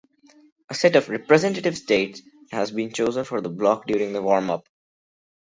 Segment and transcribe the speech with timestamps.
[0.67, 4.63] A set of "representative states" has been chosen for the block during the warmup.